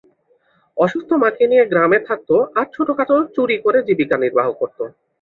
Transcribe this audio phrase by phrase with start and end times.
[0.77, 4.83] অসুস্থ মাকে নিয়ে গ্রামে থাকতো আর ছোটখাটো চুরি করে জীবিকা নির্বাহ করতো।